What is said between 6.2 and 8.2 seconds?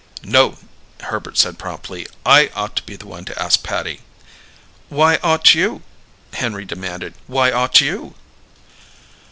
Henry demanded. "Why ought you?"